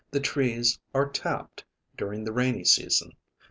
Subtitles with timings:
[0.09, 1.63] The trees are "tapped"
[1.95, 3.11] during the rainy season.